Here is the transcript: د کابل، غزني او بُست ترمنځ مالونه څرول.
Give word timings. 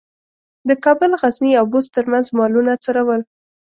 د 0.67 0.69
کابل، 0.83 1.11
غزني 1.21 1.51
او 1.59 1.65
بُست 1.71 1.89
ترمنځ 1.95 2.25
مالونه 2.37 2.71
څرول. 2.83 3.21